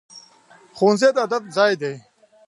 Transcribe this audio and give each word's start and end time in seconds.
ښوونځی 0.77 1.09
د 1.15 1.17
ادب 1.25 1.43
ځای 1.55 1.73
دی 1.81 1.93